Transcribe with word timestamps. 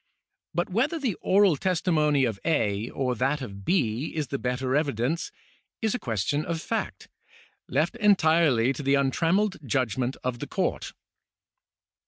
But 0.55 0.71
whether 0.71 0.97
the 0.97 1.13
oral 1.21 1.55
testimony 1.57 2.25
of 2.25 2.39
A. 2.43 2.89
or 2.89 3.13
that 3.13 3.39
of 3.39 3.63
B. 3.63 4.15
is 4.15 4.29
the 4.29 4.39
better 4.39 4.75
evidence, 4.75 5.31
is 5.79 5.93
a 5.93 5.99
question 5.99 6.43
of 6.43 6.59
fact, 6.59 7.07
left 7.69 7.95
entirely 7.97 8.73
to 8.73 8.81
the 8.81 8.95
untrammelled 8.95 9.59
judgment 9.63 10.17
of 10.23 10.39
the 10.39 10.47
court. 10.47 10.93